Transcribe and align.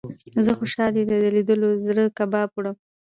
زه 0.45 0.51
خوشال 0.59 0.93
يې 0.99 1.03
له 1.09 1.17
ليدلو 1.35 1.69
زړه 1.85 2.03
کباب 2.17 2.49
وړم 2.53 2.75